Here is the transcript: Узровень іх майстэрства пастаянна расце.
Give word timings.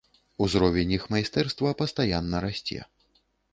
Узровень 0.45 0.93
іх 0.97 1.03
майстэрства 1.17 1.75
пастаянна 1.83 2.43
расце. 2.49 2.79